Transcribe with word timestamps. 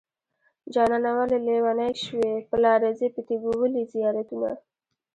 جانانه 0.73 1.11
ولې 1.17 1.37
لېونی 1.45 1.91
شوې 2.03 2.31
په 2.49 2.55
لاره 2.63 2.89
ځې 2.99 3.07
په 3.15 3.21
تيګو 3.27 3.51
ولې 3.61 3.81
زيارتونه 3.93 4.51